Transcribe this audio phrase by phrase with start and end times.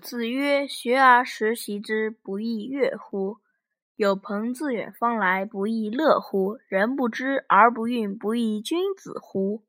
[0.00, 3.36] 子曰学而时习之不亦说乎？
[3.96, 6.56] 有朋自远方来不亦乐乎？
[6.68, 9.62] 人不知而不愠不亦君子乎？